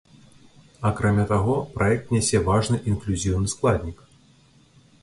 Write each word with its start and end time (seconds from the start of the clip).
Акрамя 0.89 1.25
таго, 1.33 1.53
праект 1.75 2.05
нясе 2.17 2.43
важны 2.49 2.83
інклюзіўны 2.95 3.47
складнік. 3.57 4.07